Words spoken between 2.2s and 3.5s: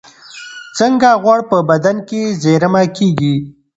زېرمه کېږي؟